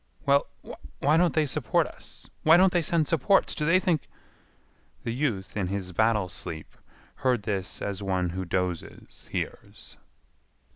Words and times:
"Well, 0.25 0.47
why 0.97 1.15
don't 1.15 1.35
they 1.35 1.45
support 1.45 1.85
us? 1.85 2.27
Why 2.41 2.57
don't 2.57 2.73
they 2.73 2.81
send 2.81 3.07
supports? 3.07 3.53
Do 3.53 3.67
they 3.67 3.79
think—" 3.79 4.07
The 5.03 5.13
youth 5.13 5.55
in 5.55 5.67
his 5.67 5.91
battle 5.93 6.27
sleep 6.27 6.75
heard 7.17 7.43
this 7.43 7.83
as 7.83 8.01
one 8.01 8.31
who 8.31 8.43
dozes 8.43 9.27
hears. 9.31 9.97